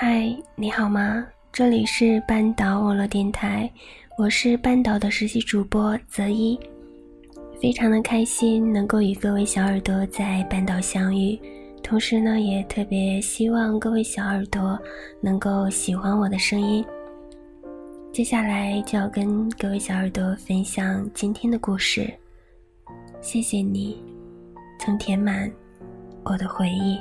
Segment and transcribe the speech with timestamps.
[0.00, 1.26] 嗨，你好吗？
[1.52, 3.68] 这里是半岛网络电台，
[4.16, 6.56] 我是半岛的实习主播泽一，
[7.60, 11.36] 非常的开心能够与各位小耳朵在半岛相遇，
[11.82, 14.78] 同时呢，也特别希望各位小耳朵
[15.20, 16.84] 能够喜欢我的声音。
[18.12, 22.08] 接下来就要跟各位小耳朵分享今天的故事，
[23.20, 24.00] 谢谢你，
[24.78, 25.50] 曾填满
[26.22, 27.00] 我的回忆。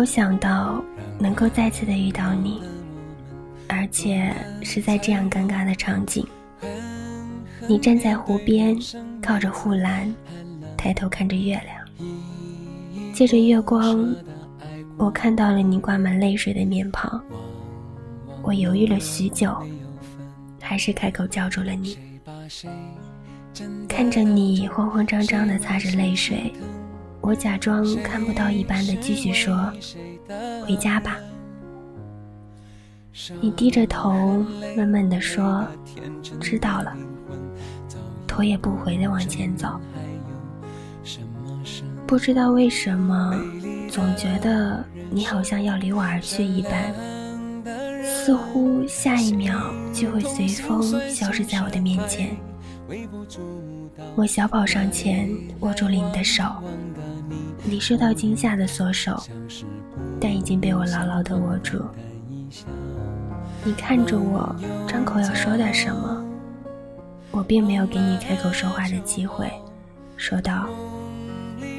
[0.00, 0.82] 有想到
[1.18, 2.62] 能够再次的遇到你，
[3.68, 6.26] 而且是在这样尴尬的场景。
[7.68, 8.74] 你站在湖边，
[9.20, 10.10] 靠着护栏，
[10.74, 12.10] 抬头看着月亮。
[13.12, 14.08] 借着月光，
[14.96, 17.22] 我看到了你挂满泪水的面庞。
[18.40, 19.54] 我犹豫了许久，
[20.62, 21.98] 还是开口叫住了你。
[23.86, 26.54] 看着你慌慌张张的擦着泪水。
[27.20, 29.72] 我假装看不到一般的继续说
[30.66, 31.18] ：“回家吧。”
[33.40, 34.44] 你低着头，
[34.76, 35.66] 闷闷地说
[36.40, 36.96] ：“知道了。”
[38.26, 39.78] 头也不回地往前走。
[42.06, 43.34] 不知道为什么，
[43.88, 46.94] 总觉得你好像要离我而去一般，
[48.02, 52.36] 似乎下一秒就会随风消失在我的面前。
[54.16, 56.44] 我小跑上前，握住了你的手。
[57.62, 59.22] 你受到惊吓的缩手，
[60.20, 61.82] 但已经被我牢牢的握住。
[63.62, 64.54] 你看着我，
[64.88, 66.24] 张口要说点什么，
[67.30, 69.50] 我并没有给你开口说话的机会，
[70.16, 70.66] 说道：“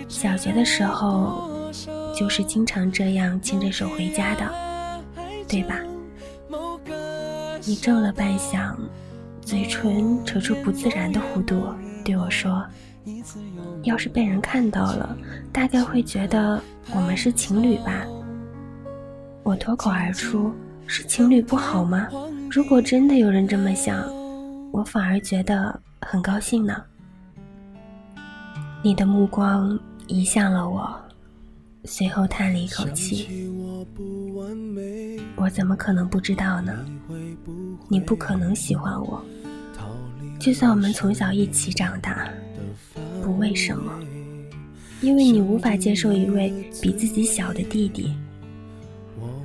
[0.08, 1.50] 小学的时候，
[2.16, 4.50] 就是经常这样牵着手回家的，
[5.48, 5.80] 对吧？”
[7.66, 8.76] 你怔了半晌，
[9.42, 11.66] 嘴唇扯出不自然的弧度，
[12.06, 12.64] 对我说。
[13.84, 15.18] 要是被人看到了，
[15.52, 16.62] 大概会觉得
[16.94, 18.06] 我们是情侣吧。
[19.44, 20.54] 我脱口而出
[20.86, 22.08] ：“是情侣不好吗？”
[22.52, 24.06] 如果真的有人这么想，
[24.72, 26.84] 我反而觉得很高兴呢。
[28.84, 30.94] 你的目光移向了我，
[31.86, 33.50] 随后叹了一口气
[35.38, 36.86] ：“我怎么可能不知道呢？
[37.88, 39.24] 你不可能喜欢我，
[40.40, 42.28] 就算我们从小一起长大。”
[43.38, 43.92] 为什么，
[45.02, 48.14] 因为你无法接受一位比自己小的弟弟。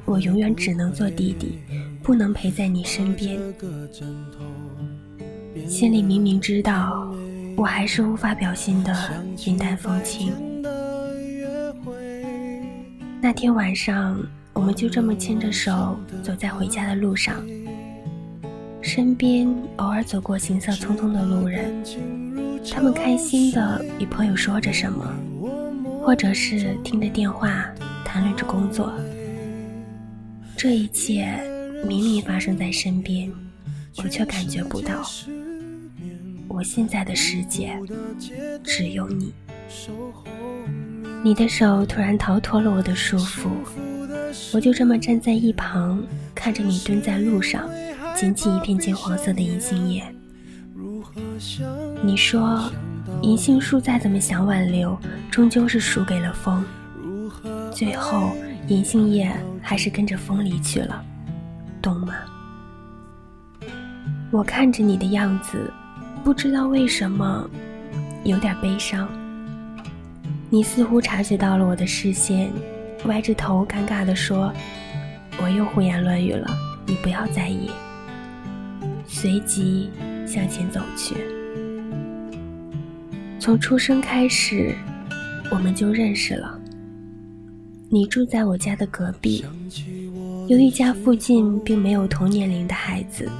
[0.05, 1.59] 我永远只能做弟弟，
[2.03, 3.39] 不能陪在你身边。
[5.69, 7.13] 心里明明知道，
[7.57, 8.95] 我还是无法表现的
[9.47, 10.33] 云淡风轻。
[13.21, 17.45] 那天晚上，我们就这么牵着手走在回家的路上，
[18.87, 21.75] 身边偶尔走过行色匆匆的路人。
[22.71, 25.13] 他们开心的与朋友说着什么，
[26.01, 27.67] 或者是听着电话
[28.05, 28.93] 谈论着工作。
[30.57, 31.37] 这一切
[31.85, 33.29] 明明发生在身边，
[33.97, 35.05] 我却感觉不到。
[36.47, 37.77] 我现在的世界
[38.63, 39.35] 只有你。
[41.25, 43.49] 你的手突然逃脱了我的束缚，
[44.55, 46.01] 我就这么站在一旁，
[46.37, 47.69] 看着你蹲在路上，
[48.17, 50.03] 捡起一片金黄色的银杏叶。
[52.03, 52.73] 你说，
[53.21, 54.99] 银杏树再怎么想挽留，
[55.31, 56.65] 终究是输给了风。
[57.71, 58.35] 最后，
[58.69, 59.31] 银杏叶
[59.61, 61.05] 还是跟着风离去了，
[61.83, 62.15] 懂吗？
[64.31, 65.71] 我看着你的样子，
[66.25, 67.47] 不知道为什么，
[68.25, 69.07] 有点悲伤。
[70.49, 72.51] 你似乎察觉到了我的视线，
[73.05, 74.51] 歪着头，尴尬地说
[75.37, 76.49] ：“我又胡言乱语了，
[76.87, 77.71] 你不要在意。”
[79.07, 79.91] 随即
[80.27, 81.15] 向前走去。
[83.39, 84.75] 从出生开始，
[85.51, 86.61] 我们就认识了。
[87.89, 89.45] 你住在我家的隔壁，
[90.49, 93.31] 由于家附近并没有同年龄的孩子，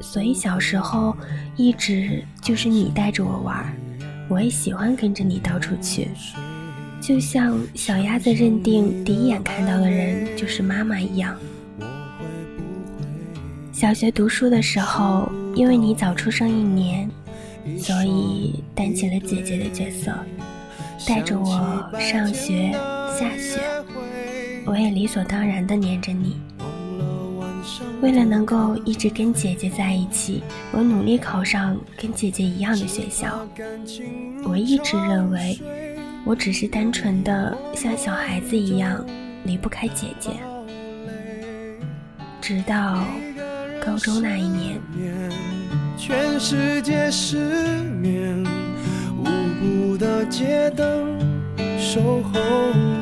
[0.00, 1.16] 所以小时候
[1.56, 3.72] 一直就是你带着我玩，
[4.28, 6.08] 我也喜欢跟着你到处去，
[7.00, 11.38] 就像小鸭子认定第一眼看到的人就是妈妈一样。
[13.84, 17.06] 小学读书的时候，因为你早出生一年，
[17.78, 20.10] 所以担起了姐姐的角色，
[21.06, 22.72] 带着我上学、
[23.14, 23.60] 下学。
[24.64, 26.40] 我也理所当然的黏着你。
[28.00, 30.42] 为了能够一直跟姐姐在一起，
[30.72, 33.46] 我努力考上跟姐姐一样的学校。
[34.44, 35.60] 我一直认为，
[36.24, 39.04] 我只是单纯的像小孩子一样
[39.44, 40.30] 离不开姐姐，
[42.40, 43.04] 直到。
[43.84, 44.80] 高中那一年，
[45.98, 47.36] 全世界失
[48.00, 48.42] 眠，
[49.18, 49.24] 无
[49.60, 51.18] 辜的街灯
[51.78, 52.40] 守候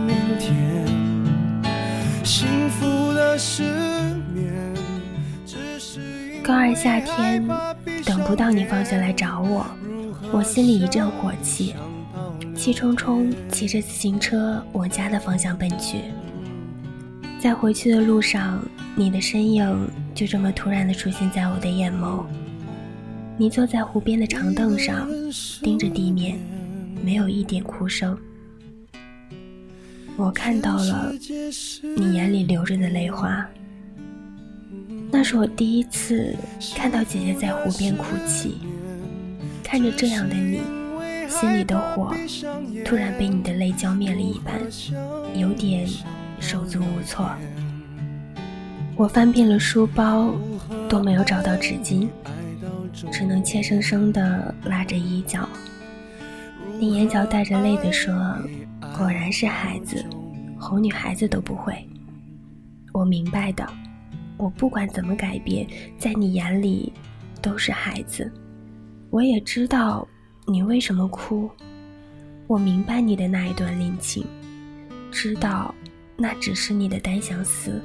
[0.05, 0.85] 明天，
[2.25, 3.63] 幸福的失
[4.35, 4.75] 眠。
[6.43, 7.47] 高二夏天，
[8.05, 9.65] 等不到你放学来找我，
[10.33, 11.77] 我心里一阵火气，
[12.57, 16.01] 气冲冲骑着自行车往家的方向奔去。
[17.39, 18.61] 在回去的路上，
[18.97, 19.89] 你的身影。
[20.15, 22.25] 就这么突然的出现在我的眼眸。
[23.39, 25.09] 你坐在湖边的长凳上，
[25.63, 26.39] 盯着地面，
[27.03, 28.17] 没有一点哭声。
[30.17, 31.13] 我看到了
[31.97, 33.47] 你眼里流着的泪花。
[35.11, 36.37] 那是我第一次
[36.77, 38.59] 看到姐姐在湖边哭泣。
[39.65, 40.61] 看着这样的你，
[41.29, 42.15] 心里的火
[42.85, 44.61] 突然被你的泪浇灭了一般，
[45.35, 45.89] 有点
[46.39, 47.31] 手足无措。
[49.03, 50.33] 我翻遍了书包，
[50.89, 52.09] 都没有找到纸巾，
[53.11, 55.49] 只能怯生生地拉着衣角。
[56.79, 58.15] 你眼角带着泪地说
[58.97, 60.05] ：“果然是孩子，
[60.57, 61.75] 哄女孩子都不会。”
[62.95, 63.69] 我明白的，
[64.37, 65.67] 我不管怎么改变，
[65.99, 66.93] 在你眼里
[67.43, 68.33] 都是孩子。
[69.11, 70.07] 我也知道
[70.47, 71.51] 你为什么哭，
[72.47, 74.25] 我明白你的那一段恋情，
[75.11, 75.75] 知道
[76.17, 77.83] 那只是你的单相思。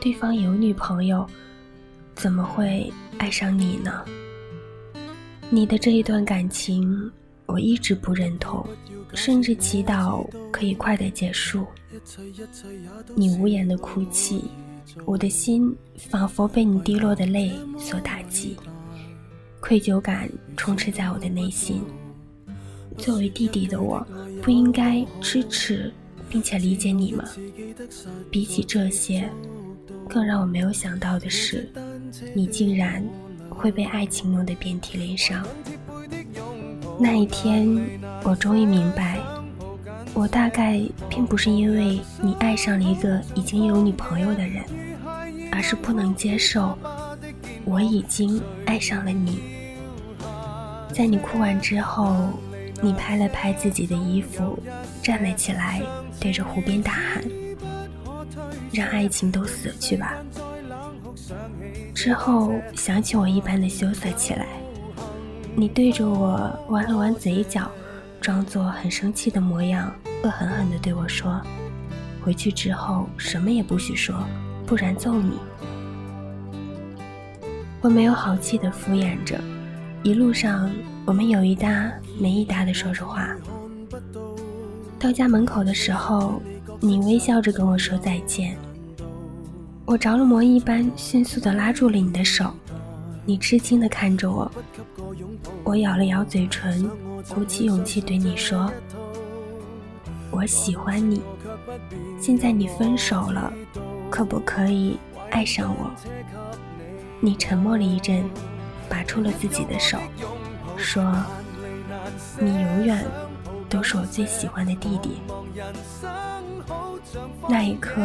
[0.00, 1.26] 对方有女朋友，
[2.14, 4.04] 怎么会爱上你呢？
[5.50, 7.10] 你的这一段感情，
[7.46, 8.66] 我一直不认同，
[9.14, 11.66] 甚至祈祷可以快点结束。
[13.14, 14.44] 你无言的哭泣，
[15.04, 18.56] 我的心仿佛被你滴落的泪所打击，
[19.60, 21.82] 愧疚感充斥在我的内心。
[22.96, 24.06] 作为弟弟的我，
[24.42, 25.92] 不应该支持
[26.28, 27.24] 并且理解你吗？
[28.30, 29.28] 比起这些。
[30.08, 31.68] 更让我没有想到的是，
[32.34, 33.04] 你竟然
[33.48, 35.44] 会被爱情弄得遍体鳞伤。
[36.98, 37.68] 那一天，
[38.22, 39.18] 我终于明白，
[40.14, 44.64] 我大概并不是因为你爱上了一个已经有女朋友的人，
[45.52, 46.78] 而是不能接受
[47.64, 49.40] 我已经爱上了你。
[50.92, 52.30] 在你哭完之后，
[52.80, 54.58] 你拍了拍自己的衣服，
[55.02, 55.82] 站了起来，
[56.18, 57.22] 对着湖边大喊。
[58.72, 60.14] 让爱情都死去吧。
[61.94, 64.46] 之后想起我一般的羞涩起来，
[65.54, 67.70] 你对着我弯了弯嘴角，
[68.20, 69.90] 装作很生气的模样，
[70.22, 71.40] 恶狠狠地对我说
[72.22, 74.14] ：“回去之后什么也不许说，
[74.66, 75.38] 不然揍你。”
[77.80, 79.40] 我没有好气地敷衍着，
[80.02, 80.70] 一路上
[81.04, 81.90] 我们有一搭
[82.20, 83.34] 没一搭地说着话。
[84.98, 86.42] 到家门口的时候。
[86.78, 88.54] 你微笑着跟我说再见，
[89.86, 92.52] 我着了魔一般迅速的拉住了你的手，
[93.24, 94.50] 你吃惊的看着我，
[95.62, 96.90] 我咬了咬嘴唇，
[97.32, 98.68] 鼓起勇气对你说
[100.32, 101.22] ：“我喜欢你，
[102.20, 103.52] 现在你分手了，
[104.10, 104.98] 可不可以
[105.30, 105.88] 爱上我？”
[107.22, 108.28] 你沉默了一阵，
[108.88, 109.98] 拔出了自己的手，
[110.76, 111.14] 说
[112.40, 113.06] ：“你永远
[113.68, 115.18] 都是我最喜欢的弟弟。”
[117.48, 118.02] 那一刻，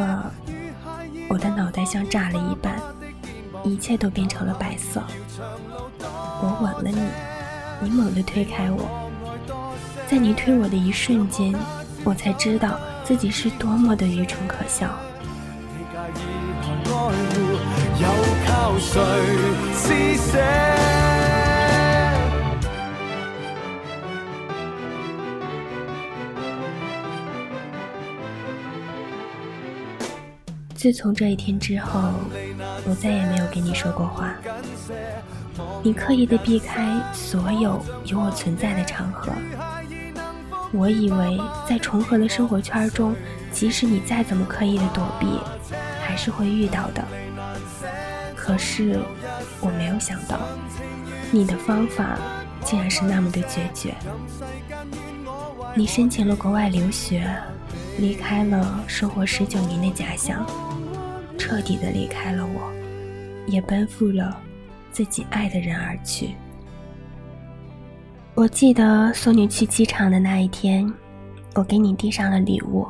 [1.31, 2.75] 我的脑袋像炸了一般，
[3.63, 5.01] 一切都变成了白色。
[6.01, 9.09] 我吻了你，你猛地推开我，
[10.09, 11.55] 在你推我的一瞬间，
[12.03, 14.89] 我才知道自己是多么的愚蠢可笑。
[30.81, 32.11] 自从这一天之后，
[32.87, 34.33] 我再也没有跟你说过话。
[35.83, 39.31] 你刻意的避开所有有我存在的场合。
[40.71, 43.15] 我以为在重合的生活圈中，
[43.51, 45.27] 即使你再怎么刻意的躲避，
[46.03, 47.05] 还是会遇到的。
[48.35, 48.99] 可是
[49.59, 50.39] 我没有想到，
[51.29, 52.17] 你的方法
[52.65, 53.93] 竟然是那么的决绝。
[55.75, 57.31] 你申请了国外留学，
[57.99, 60.45] 离开了生活十九年的家乡，
[61.37, 62.71] 彻底的离开了我，
[63.45, 64.37] 也奔赴了
[64.91, 66.31] 自己爱的人而去。
[68.33, 70.91] 我记得送你去机场的那一天，
[71.53, 72.87] 我给你递上了礼物，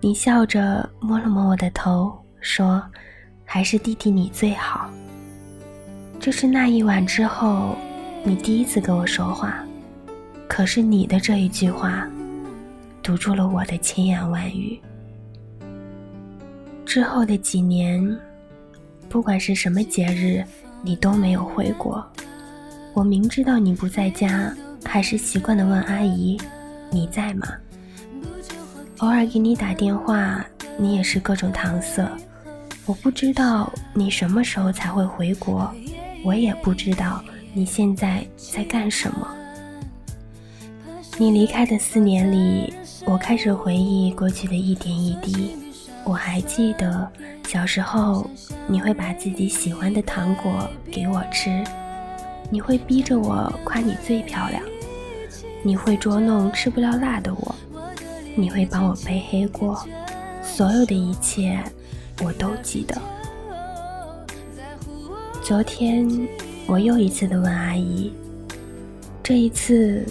[0.00, 2.82] 你笑着摸了摸我的头，说
[3.44, 4.90] ：“还是弟弟你最好。”
[6.18, 7.76] 这是那一晚之后，
[8.24, 9.62] 你第一次跟我说话，
[10.48, 12.08] 可是你的这一句话，
[13.06, 14.76] 堵住了我的千言万语。
[16.84, 18.04] 之后的几年，
[19.08, 20.44] 不管是什么节日，
[20.82, 22.04] 你都没有回国。
[22.94, 24.52] 我明知道你不在家，
[24.84, 26.36] 还是习惯的问阿姨
[26.90, 27.46] ：“你在吗？”
[28.98, 30.44] 偶尔给你打电话，
[30.76, 32.04] 你也是各种搪塞。
[32.86, 35.72] 我不知道你什么时候才会回国，
[36.24, 37.22] 我也不知道
[37.54, 39.32] 你现在在干什么。
[41.18, 42.74] 你离开的四年里，
[43.06, 45.56] 我开始回忆过去的一点一滴。
[46.02, 47.08] 我还记得
[47.46, 48.28] 小时候，
[48.66, 51.62] 你会把自己喜欢的糖果给我吃。
[52.50, 54.60] 你会逼着我夸你最漂亮，
[55.62, 57.54] 你会捉弄吃不了辣的我，
[58.34, 59.80] 你会帮我背黑锅，
[60.42, 61.62] 所有的一切
[62.24, 63.00] 我都记得。
[65.42, 66.08] 昨天
[66.66, 68.12] 我又一次的问阿姨，
[69.22, 70.04] 这一次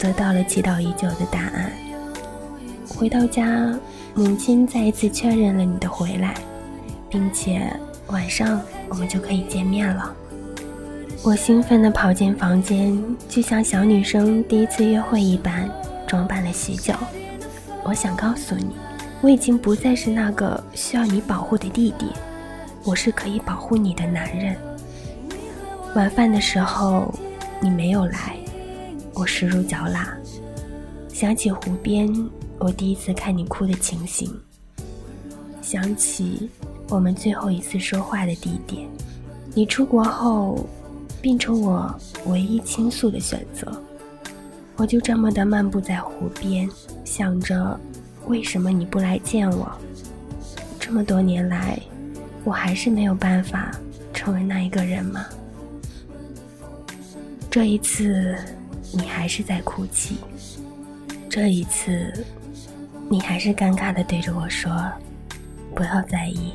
[0.00, 1.72] 得到了祈祷已久的答案。
[3.00, 3.74] 回到家，
[4.14, 6.34] 母亲再一次确认了你的回来，
[7.08, 7.74] 并且
[8.08, 10.14] 晚上我们就可以见面了。
[11.24, 15.66] 我兴奋地跑进房间，就像小女生第一次约会一般，
[16.06, 16.92] 装扮了许久。
[17.84, 18.76] 我想告诉你，
[19.22, 22.04] 我已经不再是那个需要你保护的弟弟，
[22.84, 24.54] 我是可以保护你的男人。
[25.94, 27.10] 晚饭的时候，
[27.62, 28.36] 你没有来，
[29.14, 30.14] 我食如嚼蜡。
[31.08, 32.06] 想起湖边
[32.60, 34.32] 我第一次看你哭的情形，
[35.60, 36.48] 想起
[36.88, 38.88] 我们最后一次说话的地点，
[39.54, 40.64] 你出国后。
[41.22, 41.94] 变成我
[42.28, 43.70] 唯一倾诉的选择，
[44.76, 46.66] 我就这么的漫步在湖边，
[47.04, 47.78] 想着
[48.26, 49.70] 为什么你不来见我？
[50.78, 51.78] 这么多年来，
[52.42, 53.70] 我还是没有办法
[54.14, 55.26] 成为那一个人吗？
[57.50, 58.34] 这一次，
[58.90, 60.16] 你还是在哭泣。
[61.28, 62.24] 这一次，
[63.10, 64.72] 你还是尴尬的对着我说
[65.74, 66.52] ：“不要在意，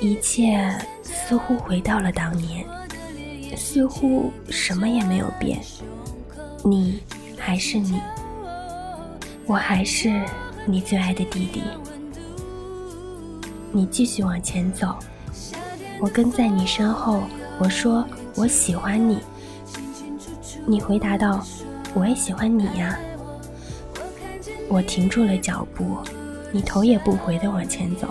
[0.00, 2.64] 一切。”似乎回到了当年，
[3.56, 5.58] 似乎什么也没有变，
[6.64, 7.02] 你
[7.36, 8.00] 还是你，
[9.44, 10.22] 我还是
[10.64, 11.62] 你最爱的弟弟。
[13.72, 14.96] 你继续往前走，
[16.00, 17.24] 我跟在你身后。
[17.58, 19.18] 我说我喜欢你，
[20.64, 21.44] 你回答道
[21.92, 22.96] ：“我也喜欢你呀。”
[24.68, 25.96] 我停住了脚步，
[26.52, 28.08] 你头也不回的往前走。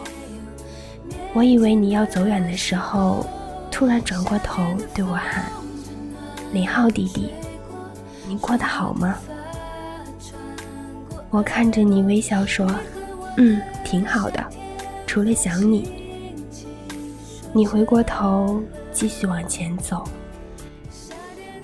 [1.34, 3.26] 我以为你要走远的时候，
[3.72, 5.46] 突然转过头对我喊
[6.52, 7.30] ：“李浩弟弟，
[8.28, 9.16] 你过得好吗？”
[11.30, 12.74] 我看着你微笑说
[13.38, 14.44] ：“嗯，挺好的，
[15.06, 15.92] 除了想你。”
[17.54, 18.62] 你回过头
[18.92, 20.04] 继续往前走，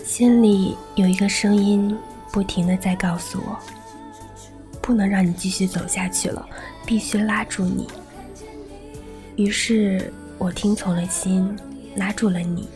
[0.04, 1.96] 心里有一个声音
[2.32, 3.58] 不停的在告诉我
[4.84, 6.48] ：“不能让你继续走下去了，
[6.86, 7.88] 必须拉住你。”
[9.36, 11.58] 于是我听从了心，
[11.96, 12.68] 拉住了你，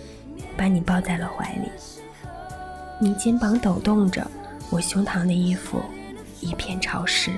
[0.55, 1.69] 把你抱在了怀里。
[2.99, 4.25] 你肩膀抖动着，
[4.71, 5.79] 我胸膛的衣服
[6.41, 7.31] 一片潮湿。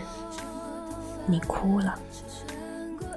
[1.25, 1.99] 你哭了。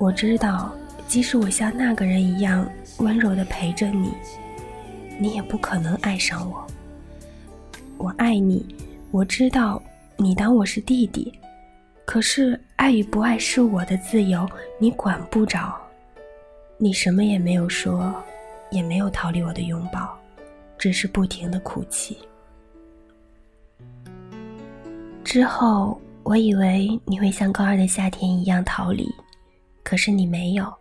[0.01, 0.73] 我知道，
[1.07, 2.69] 即使我像那个人一样
[2.99, 4.13] 温柔的陪着你，
[5.21, 6.67] 你也不可能爱上我。
[7.97, 8.75] 我爱你，
[9.13, 9.81] 我知道
[10.17, 11.33] 你当我是弟弟，
[12.05, 15.75] 可是爱与不爱是我的自由，你管不着。
[16.79, 18.15] 你什么也没有说，
[18.71, 20.19] 也没有逃离我的拥抱，
[20.77, 22.19] 只是不停的哭泣。
[25.23, 29.09] 之后，我以为你会像高二的夏天一样逃离，
[29.85, 30.73] 可是你没有。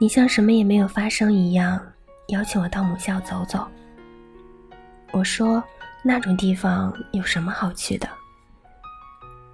[0.00, 1.80] 你像什么也没有发生一样，
[2.28, 3.66] 邀请我到母校走走。
[5.12, 5.62] 我说
[6.02, 8.08] 那种地方有什么好去的？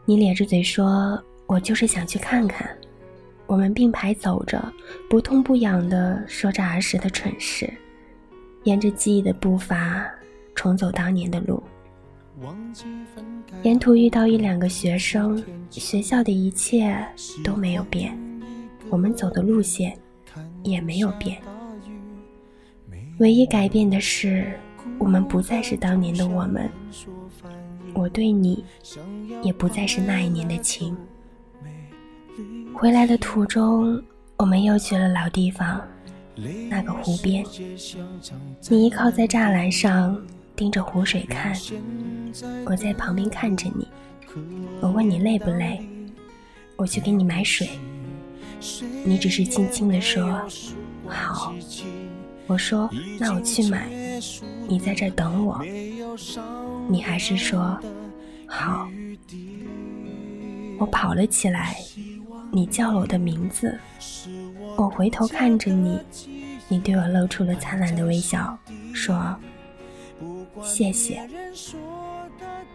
[0.04, 2.68] 你咧着嘴说：“我就是想去看看。”
[3.46, 4.72] 我们并排走着，
[5.08, 7.70] 不痛不痒地说着儿时的蠢事。
[8.64, 10.10] 沿着记忆的步伐
[10.54, 11.62] 重走当年的路。
[13.62, 16.96] 沿途遇到一两个学生，学校的一切
[17.44, 18.18] 都没有变，
[18.88, 19.94] 我们走的路线
[20.62, 21.38] 也没有变。
[23.18, 24.58] 唯一改变的是，
[24.98, 26.70] 我们不再是当年的我们。
[27.94, 28.64] 我对你，
[29.42, 30.96] 也不再是那一年的情。
[32.74, 34.02] 回来的途中，
[34.36, 35.80] 我们又去了老地方，
[36.68, 37.44] 那个湖边。
[38.68, 40.20] 你依靠在栅栏上，
[40.56, 41.56] 盯着湖水看，
[42.66, 43.86] 我在旁边看着你。
[44.80, 45.80] 我问你累不累，
[46.76, 47.68] 我去给你买水，
[49.04, 50.42] 你只是轻轻地说
[51.06, 51.54] 好。
[52.46, 53.88] 我说那我去买，
[54.66, 55.62] 你在这等我。
[56.88, 57.78] 你还是说
[58.46, 58.88] 好。
[60.78, 61.76] 我跑了起来，
[62.50, 63.78] 你叫了我的名字，
[64.76, 66.00] 我回头看着你，
[66.68, 68.58] 你对我露出了灿烂的微笑，
[68.92, 69.36] 说
[70.62, 71.28] 谢谢。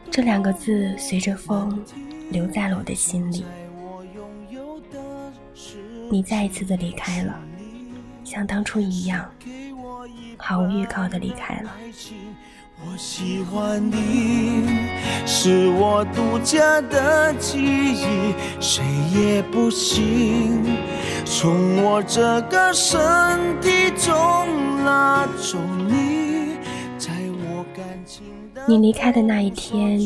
[0.10, 1.84] 这两个字随着风
[2.32, 3.44] 留在了我的心里。
[6.10, 7.40] 你再一次的离开了，
[8.24, 9.30] 像当初一样，
[10.38, 11.72] 毫无预告的离开了。
[12.82, 14.66] 我喜欢你，
[15.26, 18.82] 是我独家的记忆，谁
[19.14, 20.64] 也不行
[21.26, 22.98] 从我这个身
[23.60, 24.14] 体中
[24.86, 25.60] 拉走
[25.90, 26.56] 你。
[26.98, 27.12] 在
[27.50, 30.00] 我感情的你离开的那一天，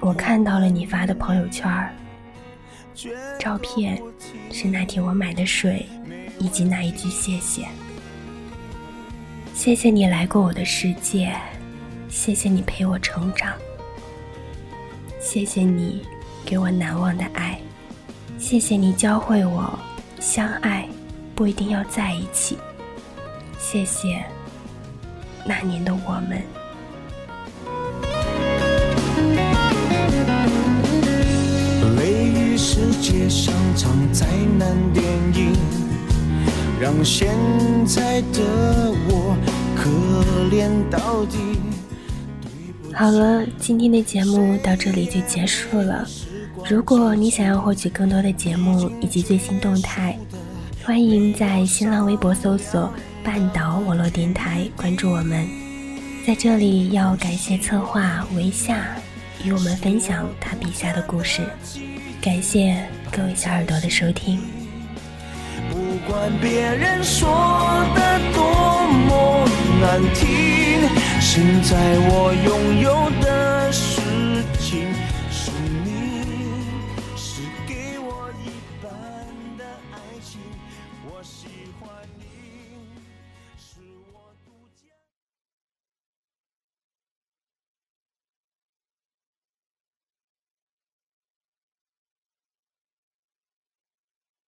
[0.00, 1.70] 我看到了你发的朋友圈
[3.38, 4.02] 照片
[4.50, 5.86] 是那天我买的水，
[6.40, 7.68] 以及那一句谢谢，
[9.54, 11.32] 谢谢你来过我的世界。
[12.10, 13.54] 谢谢你陪我成长，
[15.20, 16.02] 谢谢你
[16.44, 17.58] 给我难忘的爱，
[18.38, 19.78] 谢谢你教会我
[20.18, 20.86] 相爱
[21.34, 22.58] 不一定要在一起，
[23.58, 24.22] 谢谢
[25.46, 26.42] 那年的我们。
[31.96, 34.26] 雷雨世界像场灾
[34.58, 35.56] 难电影，
[36.80, 37.34] 让现
[37.86, 39.36] 在的我
[39.74, 39.88] 可
[40.54, 41.38] 怜到底。
[43.00, 46.06] 好了，今天的节目到这里就结束了。
[46.68, 50.14] 如果你想要获取更多的节目以及最新动态，
[50.84, 52.92] 欢迎在新浪微博搜索
[53.24, 55.48] “半岛网络电台”关注我们。
[56.26, 58.84] 在这里要感谢策划维夏
[59.42, 61.40] 与我们分享他笔下的故事，
[62.20, 64.38] 感谢各位小耳朵的收听。
[65.70, 67.30] 不管别人说
[67.94, 68.42] 的多
[68.92, 69.48] 么
[69.80, 70.59] 难听。
[71.20, 71.76] 现在
[72.08, 73.39] 我拥有的。